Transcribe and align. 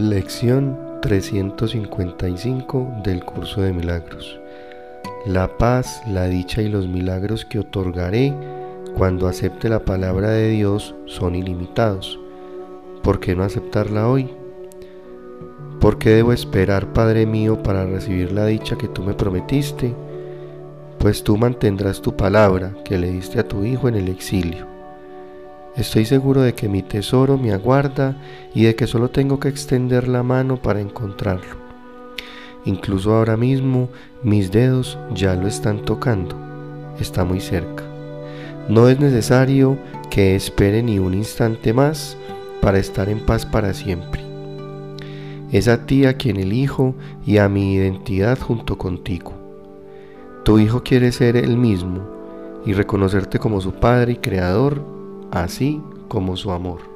Lección 0.00 0.78
355 1.02 3.02
del 3.04 3.22
curso 3.22 3.60
de 3.60 3.74
milagros. 3.74 4.40
La 5.26 5.58
paz, 5.58 6.02
la 6.06 6.24
dicha 6.24 6.62
y 6.62 6.70
los 6.70 6.88
milagros 6.88 7.44
que 7.44 7.58
otorgaré 7.58 8.32
cuando 8.96 9.28
acepte 9.28 9.68
la 9.68 9.80
palabra 9.80 10.30
de 10.30 10.48
Dios 10.48 10.94
son 11.04 11.34
ilimitados. 11.34 12.18
¿Por 13.02 13.20
qué 13.20 13.36
no 13.36 13.44
aceptarla 13.44 14.08
hoy? 14.08 14.30
¿Por 15.80 15.98
qué 15.98 16.10
debo 16.10 16.32
esperar, 16.32 16.94
Padre 16.94 17.26
mío, 17.26 17.62
para 17.62 17.84
recibir 17.84 18.32
la 18.32 18.46
dicha 18.46 18.78
que 18.78 18.88
tú 18.88 19.02
me 19.02 19.12
prometiste? 19.12 19.94
Pues 20.98 21.22
tú 21.22 21.36
mantendrás 21.36 22.00
tu 22.00 22.16
palabra 22.16 22.74
que 22.86 22.96
le 22.96 23.10
diste 23.10 23.38
a 23.38 23.46
tu 23.46 23.66
Hijo 23.66 23.86
en 23.86 23.96
el 23.96 24.08
exilio. 24.08 24.79
Estoy 25.80 26.04
seguro 26.04 26.42
de 26.42 26.52
que 26.52 26.68
mi 26.68 26.82
tesoro 26.82 27.38
me 27.38 27.52
aguarda 27.52 28.14
y 28.54 28.64
de 28.64 28.74
que 28.74 28.86
solo 28.86 29.08
tengo 29.08 29.40
que 29.40 29.48
extender 29.48 30.08
la 30.08 30.22
mano 30.22 30.60
para 30.60 30.78
encontrarlo. 30.78 31.56
Incluso 32.66 33.14
ahora 33.14 33.38
mismo 33.38 33.88
mis 34.22 34.52
dedos 34.52 34.98
ya 35.14 35.34
lo 35.36 35.48
están 35.48 35.82
tocando. 35.86 36.36
Está 37.00 37.24
muy 37.24 37.40
cerca. 37.40 37.82
No 38.68 38.90
es 38.90 39.00
necesario 39.00 39.78
que 40.10 40.36
espere 40.36 40.82
ni 40.82 40.98
un 40.98 41.14
instante 41.14 41.72
más 41.72 42.14
para 42.60 42.78
estar 42.78 43.08
en 43.08 43.20
paz 43.20 43.46
para 43.46 43.72
siempre. 43.72 44.22
Es 45.50 45.66
a 45.66 45.86
ti 45.86 46.04
a 46.04 46.18
quien 46.18 46.36
elijo 46.36 46.94
y 47.24 47.38
a 47.38 47.48
mi 47.48 47.72
identidad 47.72 48.38
junto 48.38 48.76
contigo. 48.76 49.32
Tu 50.44 50.58
Hijo 50.58 50.82
quiere 50.82 51.10
ser 51.10 51.38
el 51.38 51.56
mismo 51.56 52.06
y 52.66 52.74
reconocerte 52.74 53.38
como 53.38 53.62
su 53.62 53.72
Padre 53.72 54.12
y 54.12 54.16
Creador 54.16 54.99
así 55.30 55.80
como 56.08 56.36
su 56.36 56.50
amor. 56.50 56.89